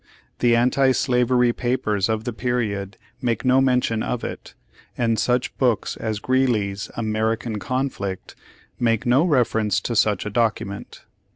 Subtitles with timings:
[0.39, 4.55] The anti slavery papers of the period make no mention of it,
[4.97, 8.33] and such books as Greeley's ''American Conflict,"
[8.79, 11.03] make no reference to such a document.